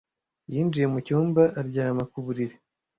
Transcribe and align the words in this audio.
Yinjiye 0.53 0.85
mu 0.93 0.99
cyumba 1.05 1.43
aryama 1.59 2.03
ku 2.11 2.17
buriri. 2.25 2.55